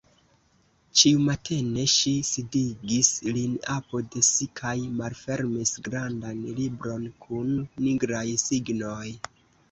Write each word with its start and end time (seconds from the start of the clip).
Ĉiumatene 0.99 1.83
ŝi 1.95 2.13
sidigis 2.29 3.09
lin 3.35 3.53
apud 3.73 4.17
si 4.27 4.47
kaj 4.59 4.73
malfermis 5.01 5.73
grandan 5.89 6.41
libron 6.61 7.05
kun 7.27 7.53
nigraj 7.89 8.25
signoj. 8.45 9.11